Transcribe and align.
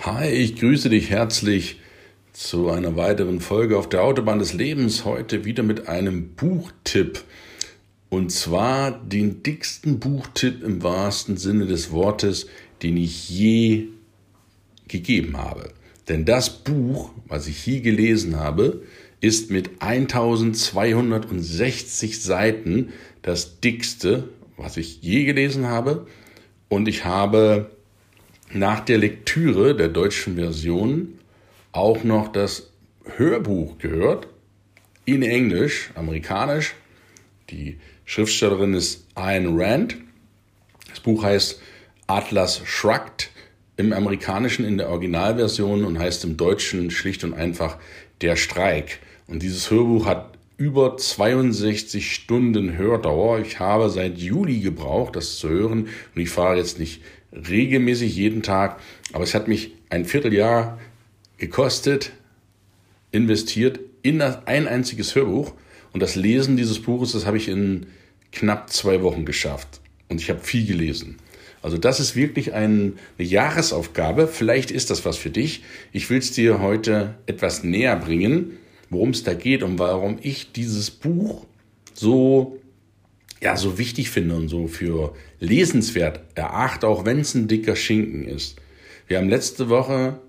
Hi, 0.00 0.28
ich 0.28 0.56
grüße 0.56 0.90
dich 0.90 1.10
herzlich 1.10 1.78
zu 2.32 2.70
einer 2.70 2.96
weiteren 2.96 3.40
Folge 3.40 3.78
auf 3.78 3.88
der 3.88 4.02
Autobahn 4.02 4.40
des 4.40 4.52
Lebens. 4.52 5.04
Heute 5.04 5.44
wieder 5.44 5.62
mit 5.62 5.86
einem 5.86 6.30
Buchtipp. 6.30 7.22
Und 8.08 8.32
zwar 8.32 8.90
den 8.90 9.44
dicksten 9.44 10.00
Buchtipp 10.00 10.64
im 10.64 10.82
wahrsten 10.82 11.36
Sinne 11.36 11.66
des 11.66 11.92
Wortes, 11.92 12.48
den 12.82 12.96
ich 12.96 13.30
je 13.30 13.90
gegeben 14.88 15.36
habe. 15.36 15.70
Denn 16.08 16.24
das 16.24 16.50
Buch, 16.50 17.12
was 17.28 17.46
ich 17.46 17.64
je 17.64 17.78
gelesen 17.78 18.40
habe, 18.40 18.82
ist 19.20 19.52
mit 19.52 19.80
1260 19.80 22.20
Seiten 22.20 22.88
das 23.20 23.60
dickste, 23.60 24.28
was 24.56 24.78
ich 24.78 25.00
je 25.00 25.24
gelesen 25.24 25.68
habe. 25.68 26.08
Und 26.68 26.88
ich 26.88 27.04
habe 27.04 27.70
nach 28.54 28.80
der 28.80 28.98
Lektüre 28.98 29.74
der 29.74 29.88
deutschen 29.88 30.36
Version 30.36 31.18
auch 31.72 32.04
noch 32.04 32.28
das 32.28 32.70
Hörbuch 33.16 33.78
gehört, 33.78 34.28
in 35.04 35.22
Englisch, 35.22 35.90
amerikanisch. 35.94 36.74
Die 37.50 37.78
Schriftstellerin 38.04 38.74
ist 38.74 39.06
Ayn 39.14 39.58
Rand. 39.58 39.96
Das 40.90 41.00
Buch 41.00 41.24
heißt 41.24 41.60
Atlas 42.06 42.62
Shrugged 42.64 43.30
im 43.76 43.92
amerikanischen 43.92 44.64
in 44.64 44.76
der 44.76 44.90
Originalversion 44.90 45.84
und 45.84 45.98
heißt 45.98 46.24
im 46.24 46.36
Deutschen 46.36 46.90
schlicht 46.90 47.24
und 47.24 47.34
einfach 47.34 47.78
Der 48.20 48.36
Streik. 48.36 49.00
Und 49.26 49.42
dieses 49.42 49.70
Hörbuch 49.70 50.06
hat 50.06 50.38
über 50.56 50.96
62 50.96 52.14
Stunden 52.14 52.76
Hördauer. 52.76 53.40
Ich 53.40 53.58
habe 53.58 53.90
seit 53.90 54.18
Juli 54.18 54.60
gebraucht, 54.60 55.16
das 55.16 55.38
zu 55.38 55.48
hören. 55.48 55.88
Und 56.14 56.20
ich 56.20 56.30
fahre 56.30 56.56
jetzt 56.58 56.78
nicht 56.78 57.02
regelmäßig 57.32 58.14
jeden 58.14 58.42
Tag. 58.42 58.80
Aber 59.12 59.24
es 59.24 59.34
hat 59.34 59.48
mich 59.48 59.72
ein 59.90 60.04
Vierteljahr 60.04 60.78
gekostet, 61.38 62.12
investiert 63.10 63.80
in 64.02 64.20
ein 64.20 64.68
einziges 64.68 65.14
Hörbuch. 65.14 65.52
Und 65.92 66.00
das 66.00 66.14
Lesen 66.14 66.56
dieses 66.56 66.80
Buches, 66.80 67.12
das 67.12 67.26
habe 67.26 67.36
ich 67.36 67.48
in 67.48 67.86
knapp 68.32 68.70
zwei 68.70 69.02
Wochen 69.02 69.24
geschafft. 69.24 69.80
Und 70.08 70.20
ich 70.20 70.30
habe 70.30 70.40
viel 70.40 70.66
gelesen. 70.66 71.16
Also 71.62 71.78
das 71.78 72.00
ist 72.00 72.16
wirklich 72.16 72.54
ein, 72.54 72.98
eine 73.18 73.28
Jahresaufgabe. 73.28 74.26
Vielleicht 74.26 74.70
ist 74.70 74.90
das 74.90 75.04
was 75.04 75.16
für 75.16 75.30
dich. 75.30 75.62
Ich 75.92 76.10
will 76.10 76.18
es 76.18 76.32
dir 76.32 76.60
heute 76.60 77.14
etwas 77.26 77.62
näher 77.62 77.96
bringen, 77.96 78.58
worum 78.90 79.10
es 79.10 79.22
da 79.22 79.34
geht 79.34 79.62
und 79.62 79.78
warum 79.78 80.18
ich 80.20 80.52
dieses 80.52 80.90
Buch 80.90 81.46
so 81.94 82.58
ja 83.42 83.56
so 83.56 83.76
wichtig 83.76 84.10
finde 84.10 84.36
und 84.36 84.48
so 84.48 84.68
für 84.68 85.14
lesenswert 85.40 86.20
erachte, 86.34 86.86
auch 86.86 87.04
wenn 87.04 87.20
es 87.20 87.34
ein 87.34 87.48
dicker 87.48 87.76
Schinken 87.76 88.24
ist. 88.24 88.56
Wir 89.08 89.18
haben 89.18 89.28
letzte 89.28 89.68
Woche 89.68 90.20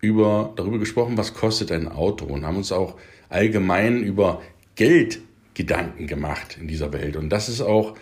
über, 0.00 0.52
darüber 0.56 0.78
gesprochen, 0.78 1.16
was 1.16 1.34
kostet 1.34 1.72
ein 1.72 1.88
Auto 1.88 2.26
und 2.26 2.44
haben 2.44 2.58
uns 2.58 2.70
auch 2.70 2.96
allgemein 3.30 4.02
über 4.02 4.42
Geld 4.76 5.20
Gedanken 5.54 6.06
gemacht 6.06 6.56
in 6.60 6.68
dieser 6.68 6.92
Welt. 6.92 7.16
Und 7.16 7.30
das 7.30 7.48
ist 7.48 7.60
auch 7.60 7.96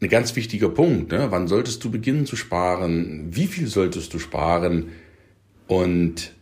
ein 0.00 0.08
ganz 0.08 0.34
wichtiger 0.34 0.70
Punkt. 0.70 1.12
Ne? 1.12 1.26
Wann 1.30 1.48
solltest 1.48 1.84
du 1.84 1.90
beginnen 1.90 2.24
zu 2.24 2.36
sparen? 2.36 3.26
Wie 3.30 3.46
viel 3.46 3.66
solltest 3.66 4.14
du 4.14 4.18
sparen? 4.18 4.88
Und 5.66 6.32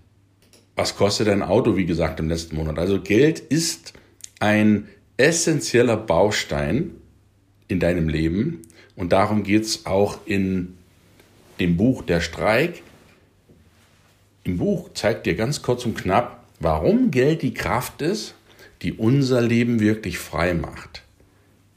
was 0.77 0.97
kostet 0.97 1.29
ein 1.29 1.43
Auto, 1.43 1.77
wie 1.77 1.87
gesagt, 1.87 2.21
im 2.21 2.29
letzten 2.29 2.57
Monat? 2.57 2.79
Also 2.79 3.01
Geld 3.01 3.41
ist 3.41 3.95
ein 4.39 4.89
essentieller 5.17 5.97
Baustein 5.97 6.93
in 7.69 7.81
deinem 7.81 8.09
Leben. 8.09 8.63
Und 8.97 9.13
darum 9.13 9.43
geht 9.43 9.65
es 9.65 9.87
auch 9.87 10.19
in 10.27 10.77
dem 11.61 11.77
Buch 11.77 12.03
Der 12.03 12.21
Streik. 12.21 12.83
Im 14.45 14.59
Buch 14.59 14.91
zeigt 14.95 15.27
dir 15.27 15.35
ganz 15.35 15.63
kurz 15.63 15.85
und 15.87 15.97
knapp, 15.97 16.45
warum 16.61 17.11
Geld 17.11 17.43
die 17.43 17.55
Kraft 17.55 18.03
ist, 18.03 18.35
die 18.83 18.93
unser 18.93 19.41
Leben 19.41 19.81
wirklich 19.81 20.19
frei 20.19 20.55
macht. 20.55 21.03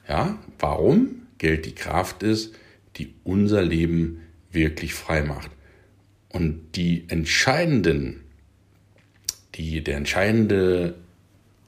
Ja, 0.07 0.37
warum 0.59 1.27
Geld 1.37 1.65
die 1.65 1.75
Kraft 1.75 2.23
ist, 2.23 2.53
die 2.97 3.13
unser 3.23 3.61
Leben 3.61 4.21
wirklich 4.51 4.93
frei 4.93 5.21
macht. 5.21 5.51
Und 6.29 6.75
die 6.75 7.05
entscheidenden, 7.07 8.21
die, 9.55 9.83
der 9.83 9.97
entscheidende 9.97 10.95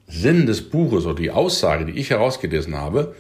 Sinn 0.08 0.46
des 0.46 0.70
Buches 0.70 1.06
oder 1.06 1.16
die 1.16 1.32
Aussage, 1.32 1.86
die 1.86 2.00
ich 2.00 2.10
herausgelesen 2.10 2.76
habe, 2.76 3.16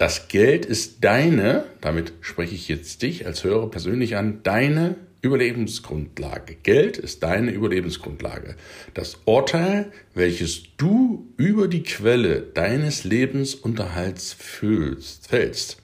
das 0.00 0.28
Geld 0.28 0.64
ist 0.64 1.04
deine, 1.04 1.66
damit 1.82 2.14
spreche 2.22 2.54
ich 2.54 2.68
jetzt 2.68 3.02
dich 3.02 3.26
als 3.26 3.44
Hörer 3.44 3.70
persönlich 3.70 4.16
an, 4.16 4.42
deine 4.42 4.96
Überlebensgrundlage. 5.20 6.54
Geld 6.54 6.96
ist 6.96 7.22
deine 7.22 7.50
Überlebensgrundlage. 7.50 8.56
Das 8.94 9.18
Urteil, 9.26 9.92
welches 10.14 10.62
du 10.78 11.30
über 11.36 11.68
die 11.68 11.82
Quelle 11.82 12.40
deines 12.40 13.04
Lebensunterhalts 13.04 14.32
fühlst, 14.32 15.28
fällst, 15.28 15.82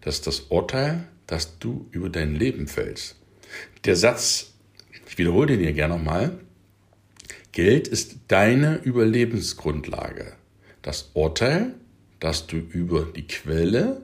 das 0.00 0.14
ist 0.14 0.26
das 0.26 0.40
Urteil, 0.48 1.06
das 1.26 1.58
du 1.58 1.86
über 1.90 2.08
dein 2.08 2.34
Leben 2.36 2.66
fällst. 2.66 3.16
Der 3.84 3.94
Satz, 3.94 4.54
ich 5.06 5.18
wiederhole 5.18 5.48
den 5.48 5.60
hier 5.60 5.74
gerne 5.74 5.98
nochmal, 5.98 6.40
Geld 7.52 7.88
ist 7.88 8.20
deine 8.28 8.76
Überlebensgrundlage. 8.76 10.32
Das 10.80 11.10
Urteil, 11.12 11.74
das 12.20 12.46
du 12.46 12.56
über 12.56 13.06
die 13.16 13.26
Quelle 13.26 14.02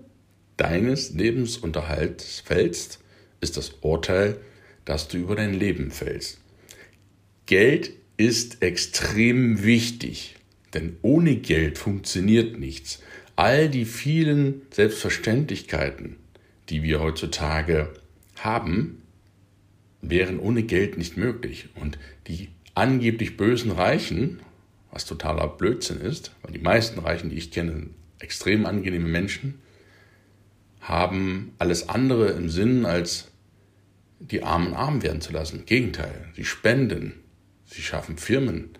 deines 0.56 1.10
Lebensunterhalts 1.12 2.40
fällst, 2.40 2.98
ist 3.40 3.56
das 3.56 3.74
Urteil, 3.82 4.38
das 4.84 5.08
du 5.08 5.18
über 5.18 5.36
dein 5.36 5.54
Leben 5.54 5.90
fällst. 5.90 6.40
Geld 7.44 7.92
ist 8.16 8.62
extrem 8.62 9.62
wichtig, 9.62 10.36
denn 10.72 10.96
ohne 11.02 11.36
Geld 11.36 11.78
funktioniert 11.78 12.58
nichts. 12.58 13.02
All 13.36 13.68
die 13.68 13.84
vielen 13.84 14.62
Selbstverständlichkeiten, 14.70 16.16
die 16.70 16.82
wir 16.82 17.00
heutzutage 17.00 17.92
haben, 18.36 19.02
wären 20.00 20.40
ohne 20.40 20.62
Geld 20.62 20.96
nicht 20.96 21.16
möglich. 21.16 21.68
Und 21.74 21.98
die 22.26 22.48
angeblich 22.74 23.36
bösen 23.36 23.70
Reichen, 23.70 24.40
was 24.90 25.04
totaler 25.04 25.48
Blödsinn 25.48 26.00
ist, 26.00 26.32
weil 26.42 26.52
die 26.52 26.58
meisten 26.58 26.98
Reichen, 27.00 27.30
die 27.30 27.36
ich 27.36 27.50
kenne, 27.50 27.88
extrem 28.18 28.66
angenehme 28.66 29.08
Menschen, 29.08 29.60
haben 30.80 31.52
alles 31.58 31.88
andere 31.88 32.30
im 32.30 32.48
Sinn, 32.48 32.86
als 32.86 33.28
die 34.20 34.42
Armen 34.42 34.74
arm 34.74 35.02
werden 35.02 35.20
zu 35.20 35.32
lassen. 35.32 35.60
Im 35.60 35.66
Gegenteil, 35.66 36.28
sie 36.34 36.44
spenden, 36.44 37.14
sie 37.66 37.82
schaffen 37.82 38.16
Firmen, 38.16 38.70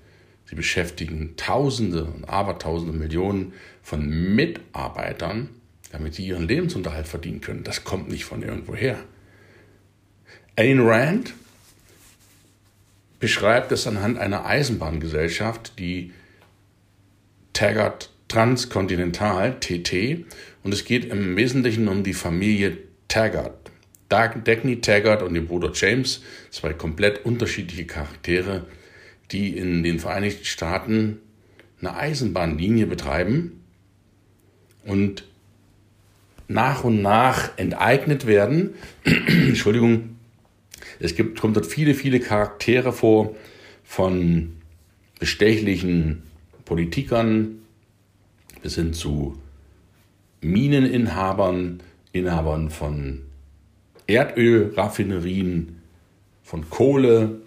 sie 0.44 0.54
beschäftigen 0.54 1.36
Tausende 1.36 2.04
und 2.04 2.24
Abertausende 2.28 2.96
Millionen 2.96 3.52
von 3.82 4.08
Mitarbeitern, 4.34 5.48
damit 5.90 6.14
sie 6.14 6.26
ihren 6.26 6.46
Lebensunterhalt 6.46 7.08
verdienen 7.08 7.40
können. 7.40 7.64
Das 7.64 7.84
kommt 7.84 8.08
nicht 8.08 8.24
von 8.24 8.42
irgendwoher. 8.42 8.98
Ayn 10.56 10.80
Rand 10.80 11.34
beschreibt 13.18 13.72
es 13.72 13.86
anhand 13.86 14.18
einer 14.18 14.46
Eisenbahngesellschaft, 14.46 15.78
die 15.78 16.12
Taggart 17.52 18.10
Transkontinental, 18.28 19.58
TT, 19.60 20.24
und 20.62 20.74
es 20.74 20.84
geht 20.84 21.06
im 21.06 21.36
Wesentlichen 21.36 21.88
um 21.88 22.02
die 22.02 22.14
Familie 22.14 22.78
Taggart. 23.08 23.70
Dagny 24.08 24.80
Taggart 24.80 25.22
und 25.22 25.34
ihr 25.34 25.44
Bruder 25.44 25.72
James, 25.74 26.22
zwei 26.50 26.72
komplett 26.72 27.24
unterschiedliche 27.24 27.86
Charaktere, 27.86 28.66
die 29.32 29.56
in 29.56 29.82
den 29.82 29.98
Vereinigten 29.98 30.44
Staaten 30.44 31.18
eine 31.80 31.96
Eisenbahnlinie 31.96 32.86
betreiben 32.86 33.64
und 34.84 35.24
nach 36.48 36.84
und 36.84 37.02
nach 37.02 37.50
enteignet 37.56 38.26
werden. 38.26 38.74
Entschuldigung, 39.04 40.16
es 41.00 41.14
gibt, 41.14 41.40
kommt 41.40 41.56
dort 41.56 41.66
viele, 41.66 41.94
viele 41.94 42.20
Charaktere 42.20 42.92
vor 42.92 43.34
von 43.84 44.56
bestechlichen 45.18 46.22
Politikern 46.64 47.58
bis 48.66 48.74
hin 48.74 48.92
zu 48.92 49.38
Mineninhabern, 50.40 51.84
Inhabern 52.10 52.68
von 52.68 53.22
Erdölraffinerien, 54.08 55.80
von 56.42 56.68
Kohle. 56.68 57.42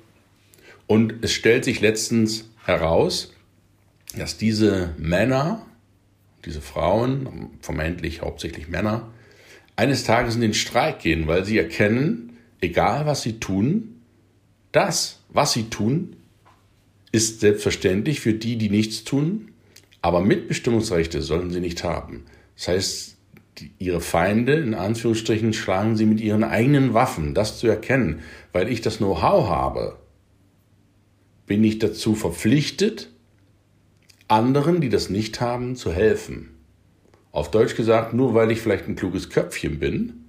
Und 0.88 1.16
es 1.22 1.34
stellt 1.34 1.66
sich 1.66 1.82
letztens 1.82 2.50
heraus, 2.64 3.34
dass 4.16 4.38
diese 4.38 4.96
Männer, 4.98 5.66
diese 6.46 6.62
Frauen, 6.62 7.50
vermeintlich 7.60 8.22
hauptsächlich 8.22 8.70
Männer, 8.70 9.12
eines 9.76 10.06
Tages 10.06 10.36
in 10.36 10.42
den 10.42 10.54
Streik 10.54 11.00
gehen, 11.00 11.28
weil 11.28 11.44
sie 11.44 11.58
erkennen, 11.58 12.38
egal 12.62 13.06
was 13.06 13.24
sie 13.24 13.42
tun, 13.42 14.00
das, 14.72 15.20
was 15.28 15.52
sie 15.52 15.64
tun, 15.64 16.16
ist 17.12 17.42
selbstverständlich 17.42 18.22
für 18.22 18.34
die, 18.34 18.56
die 18.56 18.70
nichts 18.70 19.04
tun, 19.04 19.49
aber 20.02 20.22
Mitbestimmungsrechte 20.22 21.22
sollen 21.22 21.52
sie 21.52 21.60
nicht 21.60 21.84
haben. 21.84 22.26
Das 22.56 22.68
heißt, 22.68 23.18
die, 23.58 23.72
ihre 23.80 24.02
Feinde, 24.02 24.54
in 24.56 24.74
Anführungsstrichen, 24.74 25.54
schlagen 25.54 25.96
sie 25.96 26.06
mit 26.06 26.22
ihren 26.22 26.44
eigenen 26.44 26.94
Waffen. 26.94 27.34
Das 27.34 27.60
zu 27.60 27.68
erkennen, 27.68 28.22
weil 28.54 28.72
ich 28.72 28.82
das 28.82 28.98
Know-how 28.98 29.50
habe, 29.50 30.00
bin 31.46 31.64
ich 31.64 31.80
dazu 31.80 32.16
verpflichtet, 32.16 33.10
anderen, 34.28 34.82
die 34.82 34.90
das 34.90 35.10
nicht 35.10 35.42
haben, 35.42 35.76
zu 35.76 35.92
helfen. 35.92 36.52
Auf 37.32 37.52
Deutsch 37.52 37.76
gesagt, 37.76 38.14
nur 38.14 38.34
weil 38.34 38.52
ich 38.52 38.62
vielleicht 38.62 38.88
ein 38.88 38.96
kluges 38.96 39.30
Köpfchen 39.30 39.80
bin, 39.80 40.26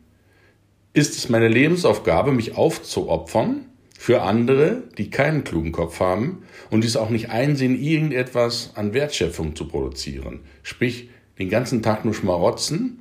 ist 0.93 1.17
es 1.17 1.29
meine 1.29 1.49
Lebensaufgabe, 1.49 2.33
mich 2.33 2.57
aufzuopfern 2.57 3.67
für 4.00 4.23
andere, 4.23 4.85
die 4.97 5.11
keinen 5.11 5.44
klugen 5.44 5.73
Kopf 5.73 6.00
haben 6.00 6.38
und 6.70 6.85
dies 6.85 6.97
auch 6.97 7.11
nicht 7.11 7.29
einsehen, 7.29 7.79
irgendetwas 7.79 8.70
an 8.75 8.94
Wertschöpfung 8.94 9.55
zu 9.55 9.69
produzieren. 9.69 10.41
Sprich, 10.62 11.11
den 11.38 11.50
ganzen 11.50 11.82
Tag 11.82 12.06
nur 12.06 12.14
schmarotzen 12.14 13.00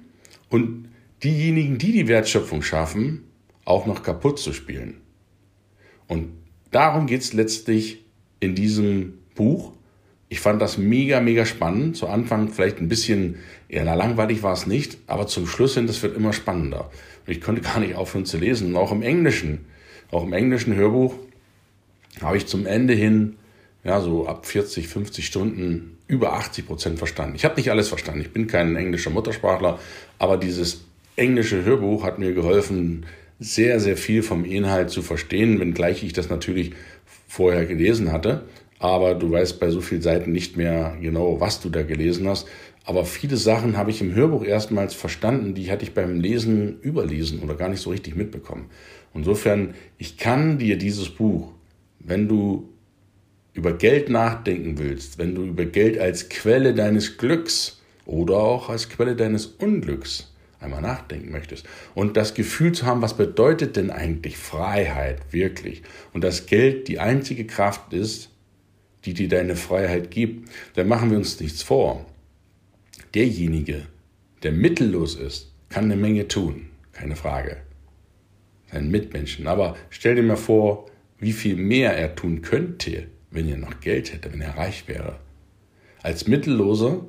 und 0.49 0.89
diejenigen, 1.23 1.77
die 1.77 1.93
die 1.93 2.09
Wertschöpfung 2.09 2.61
schaffen, 2.63 3.23
auch 3.63 3.85
noch 3.85 4.03
kaputt 4.03 4.39
zu 4.39 4.51
spielen. 4.51 4.99
Und 6.09 6.33
darum 6.69 7.07
geht 7.07 7.21
es 7.21 7.31
letztlich 7.31 8.03
in 8.41 8.53
diesem 8.53 9.19
Buch. 9.35 9.71
Ich 10.27 10.41
fand 10.41 10.61
das 10.61 10.77
mega, 10.77 11.21
mega 11.21 11.45
spannend. 11.45 11.95
Zu 11.95 12.07
Anfang 12.07 12.49
vielleicht 12.49 12.81
ein 12.81 12.89
bisschen, 12.89 13.37
eher 13.69 13.85
langweilig 13.85 14.43
war 14.43 14.51
es 14.51 14.67
nicht, 14.67 14.97
aber 15.07 15.27
zum 15.27 15.47
Schluss 15.47 15.75
hin, 15.75 15.87
das 15.87 16.03
wird 16.03 16.17
immer 16.17 16.33
spannender. 16.33 16.91
Und 17.25 17.31
ich 17.31 17.39
konnte 17.39 17.61
gar 17.61 17.79
nicht 17.79 17.95
aufhören 17.95 18.25
zu 18.25 18.37
lesen. 18.37 18.71
Und 18.71 18.75
auch 18.75 18.91
im 18.91 19.01
Englischen, 19.01 19.65
auch 20.11 20.23
im 20.23 20.33
englischen 20.33 20.75
Hörbuch 20.75 21.15
habe 22.21 22.37
ich 22.37 22.47
zum 22.47 22.65
Ende 22.65 22.93
hin, 22.93 23.35
ja, 23.83 24.01
so 24.01 24.27
ab 24.27 24.45
40, 24.45 24.87
50 24.87 25.25
Stunden 25.25 25.97
über 26.07 26.33
80 26.33 26.67
Prozent 26.67 26.97
verstanden. 26.97 27.35
Ich 27.35 27.45
habe 27.45 27.55
nicht 27.55 27.69
alles 27.71 27.87
verstanden. 27.87 28.21
Ich 28.21 28.33
bin 28.33 28.47
kein 28.47 28.75
englischer 28.75 29.11
Muttersprachler, 29.11 29.79
aber 30.17 30.37
dieses 30.37 30.81
englische 31.15 31.63
Hörbuch 31.63 32.03
hat 32.03 32.19
mir 32.19 32.33
geholfen, 32.33 33.05
sehr, 33.39 33.79
sehr 33.79 33.95
viel 33.95 34.21
vom 34.21 34.43
Inhalt 34.43 34.89
zu 34.89 35.01
verstehen, 35.01 35.59
wenngleich 35.59 36.03
ich 36.03 36.13
das 36.13 36.29
natürlich 36.29 36.73
vorher 37.27 37.65
gelesen 37.65 38.11
hatte. 38.11 38.43
Aber 38.79 39.13
du 39.13 39.31
weißt 39.31 39.59
bei 39.59 39.69
so 39.69 39.81
vielen 39.81 40.01
Seiten 40.01 40.31
nicht 40.31 40.57
mehr 40.57 40.97
genau, 41.01 41.39
was 41.39 41.61
du 41.61 41.69
da 41.69 41.83
gelesen 41.83 42.27
hast. 42.27 42.47
Aber 42.89 43.05
viele 43.05 43.37
Sachen 43.37 43.77
habe 43.77 43.91
ich 43.91 44.01
im 44.01 44.15
Hörbuch 44.15 44.43
erstmals 44.43 44.95
verstanden, 44.95 45.53
die 45.53 45.69
hatte 45.69 45.83
ich 45.83 45.93
beim 45.93 46.19
Lesen 46.19 46.79
überlesen 46.81 47.39
oder 47.41 47.53
gar 47.53 47.69
nicht 47.69 47.81
so 47.81 47.91
richtig 47.91 48.15
mitbekommen. 48.15 48.71
Insofern, 49.13 49.75
ich 49.99 50.17
kann 50.17 50.57
dir 50.57 50.75
dieses 50.75 51.07
Buch, 51.09 51.51
wenn 51.99 52.27
du 52.27 52.67
über 53.53 53.73
Geld 53.73 54.09
nachdenken 54.09 54.79
willst, 54.79 55.19
wenn 55.19 55.35
du 55.35 55.43
über 55.43 55.65
Geld 55.65 55.99
als 55.99 56.29
Quelle 56.29 56.73
deines 56.73 57.19
Glücks 57.19 57.79
oder 58.07 58.37
auch 58.37 58.69
als 58.69 58.89
Quelle 58.89 59.15
deines 59.15 59.45
Unglücks 59.45 60.33
einmal 60.59 60.81
nachdenken 60.81 61.31
möchtest 61.31 61.67
und 61.93 62.17
das 62.17 62.33
Gefühl 62.33 62.71
zu 62.71 62.87
haben, 62.87 63.03
was 63.03 63.15
bedeutet 63.15 63.75
denn 63.75 63.91
eigentlich 63.91 64.35
Freiheit 64.35 65.31
wirklich 65.31 65.83
und 66.11 66.23
dass 66.23 66.47
Geld 66.47 66.87
die 66.87 66.97
einzige 66.97 67.45
Kraft 67.45 67.93
ist, 67.93 68.31
die 69.05 69.13
dir 69.13 69.29
deine 69.29 69.55
Freiheit 69.55 70.09
gibt, 70.09 70.49
dann 70.73 70.87
machen 70.87 71.11
wir 71.11 71.19
uns 71.19 71.39
nichts 71.39 71.61
vor. 71.61 72.03
Derjenige, 73.15 73.87
der 74.43 74.51
mittellos 74.51 75.15
ist, 75.15 75.51
kann 75.69 75.85
eine 75.85 75.95
Menge 75.95 76.27
tun, 76.27 76.69
keine 76.91 77.15
Frage. 77.15 77.57
Seinen 78.71 78.91
Mitmenschen. 78.91 79.47
Aber 79.47 79.75
stell 79.89 80.15
dir 80.15 80.23
mal 80.23 80.37
vor, 80.37 80.89
wie 81.17 81.33
viel 81.33 81.55
mehr 81.55 81.97
er 81.97 82.15
tun 82.15 82.41
könnte, 82.41 83.07
wenn 83.31 83.49
er 83.49 83.57
noch 83.57 83.79
Geld 83.79 84.13
hätte, 84.13 84.31
wenn 84.31 84.41
er 84.41 84.57
reich 84.57 84.87
wäre. 84.87 85.19
Als 86.01 86.27
Mittelloser, 86.27 87.05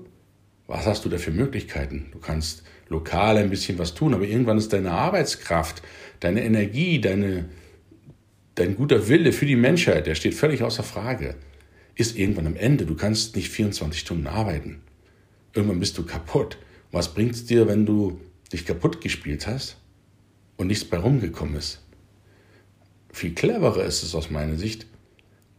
was 0.66 0.86
hast 0.86 1.04
du 1.04 1.08
da 1.08 1.18
für 1.18 1.30
Möglichkeiten? 1.30 2.06
Du 2.12 2.18
kannst 2.18 2.64
lokal 2.88 3.36
ein 3.36 3.50
bisschen 3.50 3.78
was 3.78 3.94
tun, 3.94 4.14
aber 4.14 4.24
irgendwann 4.24 4.58
ist 4.58 4.72
deine 4.72 4.92
Arbeitskraft, 4.92 5.82
deine 6.20 6.44
Energie, 6.44 7.00
deine, 7.00 7.50
dein 8.54 8.74
guter 8.74 9.08
Wille 9.08 9.32
für 9.32 9.46
die 9.46 9.56
Menschheit, 9.56 10.06
der 10.06 10.14
steht 10.14 10.34
völlig 10.34 10.62
außer 10.62 10.82
Frage, 10.82 11.36
ist 11.94 12.18
irgendwann 12.18 12.46
am 12.46 12.56
Ende. 12.56 12.86
Du 12.86 12.96
kannst 12.96 13.36
nicht 13.36 13.50
24 13.50 14.00
Stunden 14.00 14.26
arbeiten. 14.26 14.80
Irgendwann 15.52 15.80
bist 15.80 15.98
du 15.98 16.04
kaputt. 16.04 16.58
Was 16.92 17.14
bringt 17.14 17.34
es 17.34 17.46
dir, 17.46 17.66
wenn 17.68 17.86
du 17.86 18.20
dich 18.52 18.64
kaputt 18.64 19.00
gespielt 19.00 19.46
hast 19.46 19.76
und 20.56 20.68
nichts 20.68 20.84
bei 20.84 20.98
rumgekommen 20.98 21.56
ist? 21.56 21.80
Viel 23.12 23.34
cleverer 23.34 23.84
ist 23.84 24.02
es 24.02 24.14
aus 24.14 24.30
meiner 24.30 24.56
Sicht, 24.56 24.86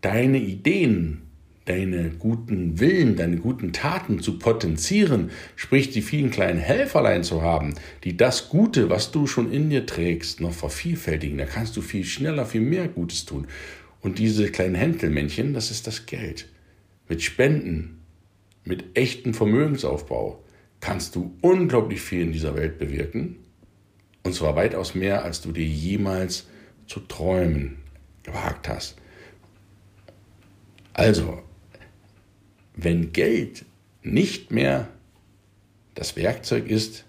deine 0.02 0.40
Ideen, 0.40 1.24
deine 1.66 2.10
guten 2.12 2.80
Willen, 2.80 3.16
deine 3.16 3.38
guten 3.38 3.72
Taten 3.72 4.20
zu 4.20 4.40
potenzieren, 4.40 5.32
sprich 5.56 5.92
die 5.92 6.02
vielen 6.02 6.32
kleinen 6.32 6.60
Helferlein 6.60 7.24
zu 7.24 7.42
haben, 7.42 7.76
die 8.04 8.18
das 8.18 8.50
Gute, 8.50 8.90
was 8.90 9.12
du 9.12 9.28
schon 9.28 9.52
in 9.52 9.70
dir 9.70 9.86
trägst, 9.86 10.42
noch 10.42 10.54
vervielfältigen. 10.54 11.38
Da 11.38 11.46
kannst 11.46 11.78
du 11.78 11.82
viel 11.82 12.04
schneller, 12.04 12.46
viel 12.46 12.62
mehr 12.62 12.88
Gutes 12.88 13.26
tun. 13.26 13.48
Und 14.00 14.18
diese 14.18 14.50
kleinen 14.50 14.76
Händelmännchen, 14.76 15.54
das 15.54 15.70
ist 15.70 15.86
das 15.86 16.08
Geld. 16.08 16.48
Mit 17.08 17.22
Spenden, 17.22 18.01
mit 18.64 18.98
echten 18.98 19.34
Vermögensaufbau 19.34 20.44
kannst 20.80 21.16
du 21.16 21.36
unglaublich 21.42 22.02
viel 22.02 22.22
in 22.22 22.32
dieser 22.32 22.56
Welt 22.56 22.80
bewirken. 22.80 23.38
Und 24.24 24.36
zwar 24.36 24.56
weitaus 24.56 24.96
mehr, 24.96 25.24
als 25.24 25.42
du 25.42 25.52
dir 25.52 25.66
jemals 25.66 26.48
zu 26.88 27.00
träumen 27.00 27.78
gewagt 28.24 28.68
hast. 28.68 28.98
Also, 30.94 31.42
wenn 32.76 33.14
Geld 33.14 33.66
nicht 34.04 34.52
mehr 34.52 34.90
das 35.96 36.16
Werkzeug 36.16 36.68
ist, 36.68 37.06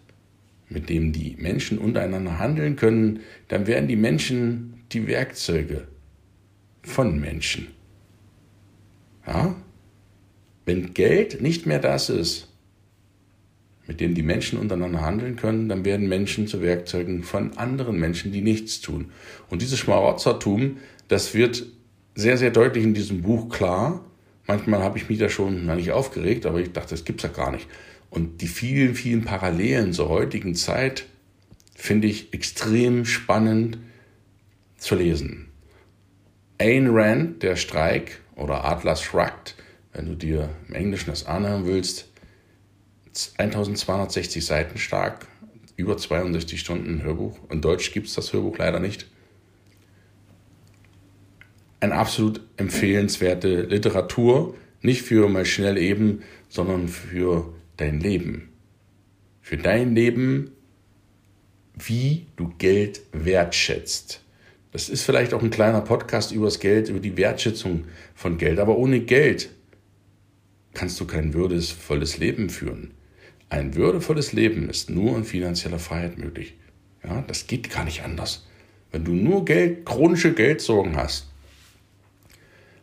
mit 0.68 0.88
dem 0.88 1.12
die 1.12 1.36
Menschen 1.38 1.78
untereinander 1.78 2.38
handeln 2.38 2.76
können, 2.76 3.20
dann 3.48 3.66
werden 3.66 3.88
die 3.88 3.96
Menschen 3.96 4.84
die 4.92 5.06
Werkzeuge 5.06 5.86
von 6.82 7.20
Menschen. 7.20 7.68
Ja? 9.26 9.54
Wenn 10.64 10.94
Geld 10.94 11.40
nicht 11.40 11.66
mehr 11.66 11.78
das 11.78 12.08
ist, 12.08 12.48
mit 13.86 14.00
dem 14.00 14.14
die 14.14 14.22
Menschen 14.22 14.58
untereinander 14.58 15.02
handeln 15.02 15.36
können, 15.36 15.68
dann 15.68 15.84
werden 15.84 16.08
Menschen 16.08 16.46
zu 16.46 16.62
Werkzeugen 16.62 17.24
von 17.24 17.56
anderen 17.58 17.98
Menschen, 17.98 18.32
die 18.32 18.40
nichts 18.40 18.80
tun. 18.80 19.10
Und 19.50 19.60
dieses 19.60 19.78
Schmarotzertum, 19.78 20.78
das 21.08 21.34
wird 21.34 21.66
sehr, 22.14 22.36
sehr 22.36 22.50
deutlich 22.50 22.84
in 22.84 22.94
diesem 22.94 23.22
Buch 23.22 23.48
klar. 23.48 24.04
Manchmal 24.46 24.82
habe 24.82 24.98
ich 24.98 25.08
mich 25.08 25.18
da 25.18 25.28
schon 25.28 25.66
noch 25.66 25.74
nicht 25.74 25.92
aufgeregt, 25.92 26.46
aber 26.46 26.60
ich 26.60 26.72
dachte, 26.72 26.90
das 26.90 27.04
gibt's 27.04 27.22
ja 27.24 27.28
gar 27.28 27.50
nicht. 27.50 27.66
Und 28.10 28.40
die 28.40 28.48
vielen, 28.48 28.94
vielen 28.94 29.24
Parallelen 29.24 29.92
zur 29.92 30.08
heutigen 30.08 30.54
Zeit 30.54 31.06
finde 31.74 32.08
ich 32.08 32.32
extrem 32.34 33.04
spannend 33.04 33.78
zu 34.76 34.94
lesen. 34.94 35.48
Ayn 36.58 36.88
Rand, 36.90 37.42
der 37.42 37.56
Streik 37.56 38.20
oder 38.36 38.64
Atlas 38.64 39.02
Shrugged, 39.02 39.56
wenn 39.92 40.06
du 40.06 40.14
dir 40.14 40.50
im 40.68 40.74
Englischen 40.74 41.10
das 41.10 41.26
anhören 41.26 41.66
willst, 41.66 42.08
1260 43.36 44.44
Seiten 44.44 44.78
stark, 44.78 45.26
über 45.76 45.96
62 45.96 46.58
Stunden 46.58 47.02
Hörbuch. 47.02 47.38
In 47.50 47.60
Deutsch 47.60 47.92
gibt 47.92 48.06
es 48.06 48.14
das 48.14 48.32
Hörbuch 48.32 48.56
leider 48.58 48.80
nicht. 48.80 49.06
Eine 51.80 51.94
absolut 51.94 52.40
empfehlenswerte 52.56 53.62
Literatur, 53.62 54.54
nicht 54.80 55.02
für 55.02 55.28
mal 55.28 55.44
schnell 55.44 55.76
eben, 55.76 56.22
sondern 56.48 56.88
für 56.88 57.52
dein 57.76 58.00
Leben. 58.00 58.50
Für 59.40 59.56
dein 59.56 59.94
Leben, 59.94 60.52
wie 61.74 62.26
du 62.36 62.52
Geld 62.58 63.02
wertschätzt. 63.12 64.22
Das 64.70 64.88
ist 64.88 65.02
vielleicht 65.02 65.34
auch 65.34 65.42
ein 65.42 65.50
kleiner 65.50 65.80
Podcast 65.82 66.32
über 66.32 66.46
das 66.46 66.60
Geld, 66.60 66.88
über 66.88 67.00
die 67.00 67.16
Wertschätzung 67.16 67.84
von 68.14 68.38
Geld. 68.38 68.58
Aber 68.58 68.78
ohne 68.78 69.00
Geld 69.00 69.50
kannst 70.74 70.98
du 71.00 71.06
kein 71.06 71.34
würdevolles 71.34 72.18
Leben 72.18 72.50
führen. 72.50 72.92
Ein 73.48 73.74
würdevolles 73.74 74.32
Leben 74.32 74.70
ist 74.70 74.88
nur 74.88 75.16
in 75.16 75.24
finanzieller 75.24 75.78
Freiheit 75.78 76.18
möglich. 76.18 76.54
Ja, 77.04 77.22
das 77.26 77.46
geht 77.46 77.70
gar 77.70 77.84
nicht 77.84 78.02
anders. 78.02 78.46
Wenn 78.90 79.04
du 79.04 79.12
nur 79.12 79.44
Geld, 79.44 79.84
chronische 79.84 80.32
Geldsorgen 80.32 80.96
hast, 80.96 81.28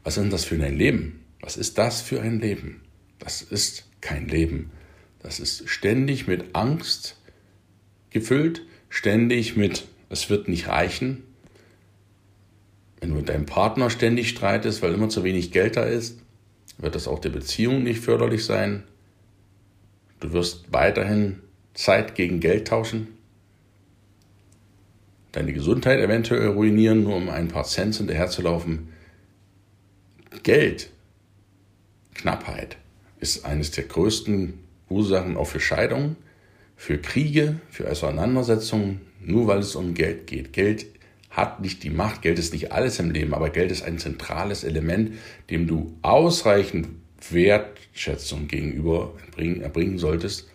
was 0.03 0.17
ist 0.17 0.23
denn 0.23 0.31
das 0.31 0.45
für 0.45 0.63
ein 0.63 0.77
Leben? 0.77 1.23
Was 1.41 1.57
ist 1.57 1.77
das 1.77 2.01
für 2.01 2.21
ein 2.21 2.39
Leben? 2.39 2.81
Das 3.19 3.41
ist 3.41 3.85
kein 4.01 4.27
Leben. 4.27 4.71
Das 5.19 5.39
ist 5.39 5.67
ständig 5.67 6.27
mit 6.27 6.55
Angst 6.55 7.17
gefüllt, 8.09 8.65
ständig 8.89 9.55
mit, 9.55 9.87
es 10.09 10.29
wird 10.29 10.47
nicht 10.47 10.67
reichen. 10.67 11.23
Wenn 12.99 13.09
du 13.09 13.15
mit 13.15 13.29
deinem 13.29 13.45
Partner 13.45 13.89
ständig 13.89 14.29
streitest, 14.29 14.81
weil 14.81 14.93
immer 14.93 15.09
zu 15.09 15.23
wenig 15.23 15.51
Geld 15.51 15.77
da 15.77 15.83
ist, 15.83 16.19
wird 16.79 16.95
das 16.95 17.07
auch 17.07 17.19
der 17.19 17.29
Beziehung 17.29 17.83
nicht 17.83 17.99
förderlich 17.99 18.45
sein. 18.45 18.83
Du 20.19 20.33
wirst 20.33 20.71
weiterhin 20.71 21.41
Zeit 21.73 22.15
gegen 22.15 22.39
Geld 22.39 22.67
tauschen, 22.67 23.07
deine 25.31 25.53
Gesundheit 25.53 25.99
eventuell 25.99 26.47
ruinieren, 26.47 27.03
nur 27.03 27.15
um 27.15 27.29
ein 27.29 27.47
paar 27.47 27.65
Cent 27.65 27.95
hinterherzulaufen. 27.95 28.89
Geld, 30.43 30.89
Knappheit, 32.15 32.77
ist 33.19 33.45
eines 33.45 33.71
der 33.71 33.85
größten 33.85 34.53
Ursachen 34.89 35.37
auch 35.37 35.47
für 35.47 35.59
Scheidungen, 35.59 36.15
für 36.75 36.97
Kriege, 36.97 37.59
für 37.69 37.89
Auseinandersetzungen, 37.89 39.01
nur 39.19 39.47
weil 39.47 39.59
es 39.59 39.75
um 39.75 39.93
Geld 39.93 40.27
geht. 40.27 40.53
Geld 40.53 40.85
hat 41.39 41.61
nicht 41.61 41.83
die 41.83 41.89
Macht, 41.89 42.21
Geld 42.21 42.37
ist 42.37 42.53
nicht 42.53 42.71
alles 42.71 42.99
im 42.99 43.11
Leben, 43.11 43.33
aber 43.33 43.49
Geld 43.49 43.71
ist 43.71 43.83
ein 43.83 43.97
zentrales 43.97 44.63
Element, 44.63 45.13
dem 45.49 45.67
du 45.67 45.97
ausreichend 46.01 46.89
Wertschätzung 47.29 48.47
gegenüber 48.47 49.13
erbringen, 49.25 49.61
erbringen 49.61 49.97
solltest, 49.97 50.49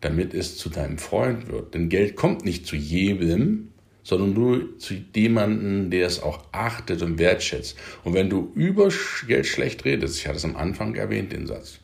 damit 0.00 0.34
es 0.34 0.56
zu 0.56 0.68
deinem 0.68 0.98
Freund 0.98 1.48
wird. 1.48 1.74
Denn 1.74 1.88
Geld 1.88 2.16
kommt 2.16 2.44
nicht 2.44 2.66
zu 2.66 2.76
jedem, 2.76 3.68
sondern 4.02 4.32
nur 4.32 4.78
zu 4.78 4.94
jemandem, 5.14 5.90
der 5.90 6.06
es 6.06 6.22
auch 6.22 6.44
achtet 6.52 7.02
und 7.02 7.18
wertschätzt. 7.18 7.76
Und 8.02 8.14
wenn 8.14 8.30
du 8.30 8.50
über 8.54 8.88
Geld 9.26 9.46
schlecht 9.46 9.84
redest, 9.84 10.18
ich 10.18 10.26
hatte 10.26 10.38
es 10.38 10.44
am 10.44 10.56
Anfang 10.56 10.94
erwähnt, 10.94 11.32
den 11.32 11.46
Satz, 11.46 11.80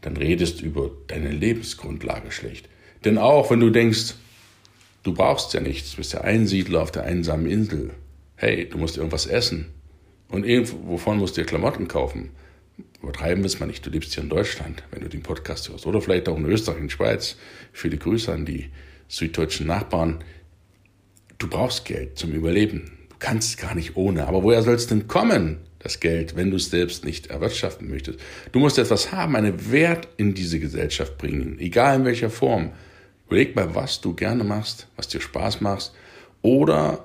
dann 0.00 0.16
redest 0.16 0.60
du 0.60 0.64
über 0.64 0.90
deine 1.08 1.30
Lebensgrundlage 1.30 2.30
schlecht. 2.30 2.68
Denn 3.04 3.18
auch 3.18 3.50
wenn 3.50 3.60
du 3.60 3.70
denkst, 3.70 4.14
du 5.06 5.14
brauchst 5.14 5.54
ja 5.54 5.60
nichts, 5.60 5.92
du 5.92 5.98
bist 5.98 6.12
ja 6.12 6.22
Einsiedler 6.22 6.82
auf 6.82 6.90
der 6.90 7.04
einsamen 7.04 7.46
Insel, 7.46 7.92
hey, 8.34 8.68
du 8.68 8.78
musst 8.78 8.96
irgendwas 8.96 9.26
essen 9.26 9.66
und 10.28 10.44
wovon 10.86 11.18
musst 11.18 11.36
du 11.36 11.42
dir 11.42 11.46
Klamotten 11.46 11.86
kaufen. 11.88 12.30
Übertreiben 13.02 13.42
wir 13.42 13.46
es 13.46 13.60
mal 13.60 13.66
nicht, 13.66 13.86
du 13.86 13.90
lebst 13.90 14.14
hier 14.14 14.22
in 14.24 14.28
Deutschland, 14.28 14.82
wenn 14.90 15.02
du 15.02 15.08
den 15.08 15.22
Podcast 15.22 15.68
hörst. 15.68 15.86
Oder 15.86 16.00
vielleicht 16.00 16.28
auch 16.28 16.36
in 16.36 16.44
Österreich, 16.44 16.80
in 16.80 16.90
Schweiz. 16.90 17.36
Viele 17.72 17.96
Grüße 17.96 18.32
an 18.32 18.44
die 18.44 18.70
süddeutschen 19.06 19.66
Nachbarn. 19.66 20.24
Du 21.38 21.48
brauchst 21.48 21.84
Geld 21.84 22.18
zum 22.18 22.32
Überleben. 22.32 22.90
Du 23.08 23.16
kannst 23.18 23.58
gar 23.58 23.74
nicht 23.74 23.96
ohne. 23.96 24.26
Aber 24.26 24.42
woher 24.42 24.62
soll 24.62 24.74
es 24.74 24.88
denn 24.88 25.06
kommen, 25.06 25.58
das 25.78 26.00
Geld, 26.00 26.36
wenn 26.36 26.50
du 26.50 26.56
es 26.56 26.70
selbst 26.70 27.04
nicht 27.04 27.28
erwirtschaften 27.28 27.88
möchtest? 27.88 28.18
Du 28.52 28.58
musst 28.58 28.78
etwas 28.78 29.12
haben, 29.12 29.36
einen 29.36 29.70
Wert 29.70 30.08
in 30.16 30.34
diese 30.34 30.58
Gesellschaft 30.58 31.16
bringen, 31.16 31.58
egal 31.60 32.00
in 32.00 32.04
welcher 32.04 32.30
Form. 32.30 32.72
Überleg 33.26 33.56
mal, 33.56 33.74
was 33.74 34.00
du 34.00 34.14
gerne 34.14 34.44
machst, 34.44 34.86
was 34.96 35.08
dir 35.08 35.20
Spaß 35.20 35.60
macht 35.60 35.92
oder 36.42 37.04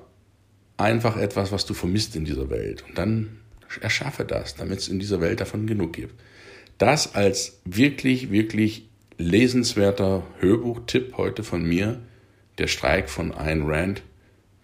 einfach 0.76 1.16
etwas, 1.16 1.52
was 1.52 1.66
du 1.66 1.74
vermisst 1.74 2.16
in 2.16 2.24
dieser 2.24 2.50
Welt. 2.50 2.84
Und 2.88 2.98
dann 2.98 3.38
erschaffe 3.80 4.24
das, 4.24 4.54
damit 4.54 4.80
es 4.80 4.88
in 4.88 4.98
dieser 4.98 5.20
Welt 5.20 5.40
davon 5.40 5.66
genug 5.66 5.94
gibt. 5.94 6.14
Das 6.78 7.14
als 7.14 7.60
wirklich, 7.64 8.30
wirklich 8.30 8.88
lesenswerter 9.18 10.22
Hörbuchtipp 10.40 11.16
heute 11.16 11.42
von 11.44 11.64
mir, 11.64 12.00
der 12.58 12.66
Streik 12.66 13.08
von 13.08 13.32
Ayn 13.32 13.62
Rand, 13.66 14.02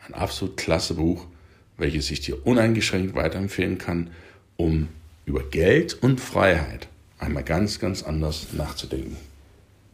ein 0.06 0.14
absolut 0.14 0.56
klasse 0.56 0.94
Buch, 0.94 1.26
welches 1.76 2.10
ich 2.10 2.20
dir 2.20 2.46
uneingeschränkt 2.46 3.14
weiterempfehlen 3.14 3.78
kann, 3.78 4.10
um 4.56 4.88
über 5.26 5.42
Geld 5.44 5.94
und 6.02 6.20
Freiheit 6.20 6.88
einmal 7.18 7.44
ganz, 7.44 7.78
ganz 7.78 8.02
anders 8.02 8.48
nachzudenken. 8.52 9.16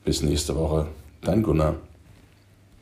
Bis 0.05 0.23
nächste 0.23 0.55
Woche, 0.57 0.89
dein 1.25 1.43
Gunnar. 1.43 1.75